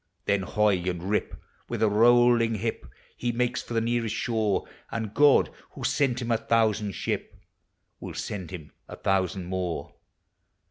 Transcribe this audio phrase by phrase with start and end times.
[0.25, 1.39] Then hoy and rip,
[1.69, 6.31] with a rolling hip, He makes for the nearest shore; And God, who sent him
[6.31, 7.35] a thousand ship,
[7.99, 9.97] Will send him a thousand more; THE HE A.